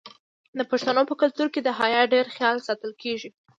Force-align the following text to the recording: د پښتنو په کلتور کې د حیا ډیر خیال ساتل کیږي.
د 0.57 0.59
پښتنو 0.71 1.01
په 1.09 1.15
کلتور 1.21 1.47
کې 1.53 1.61
د 1.63 1.69
حیا 1.79 2.01
ډیر 2.13 2.25
خیال 2.35 2.57
ساتل 2.67 2.91
کیږي. 3.01 3.29